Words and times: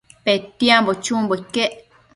Petiambo 0.23 0.91
chumbo 1.03 1.33
iquec 1.41 1.73